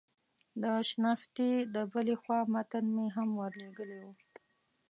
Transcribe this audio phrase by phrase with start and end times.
[0.61, 4.09] د شنختې د بلې خوا متن مې هم ور لېږلی و.